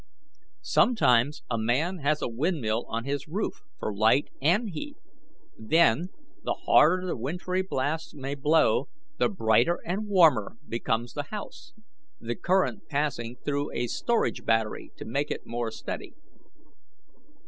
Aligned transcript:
Sometimes 0.63 1.43
a 1.47 1.59
man 1.59 1.99
has 1.99 2.23
a 2.23 2.27
windmill 2.27 2.85
on 2.87 3.03
his 3.03 3.27
roof 3.27 3.61
for 3.77 3.93
light 3.95 4.29
and 4.41 4.69
heat; 4.71 4.97
then, 5.59 6.09
the 6.41 6.55
harder 6.65 7.05
the 7.05 7.15
wintry 7.15 7.61
blasts 7.61 8.15
may 8.15 8.33
blow 8.33 8.87
the 9.19 9.29
brighter 9.29 9.77
and 9.85 10.07
warmer 10.07 10.57
becomes 10.67 11.13
the 11.13 11.27
house, 11.29 11.73
the 12.19 12.35
current 12.35 12.87
passing 12.89 13.35
through 13.45 13.71
a 13.73 13.85
storage 13.85 14.43
battery 14.43 14.91
to 14.97 15.05
make 15.05 15.29
it 15.29 15.45
more 15.45 15.69
steady. 15.69 16.15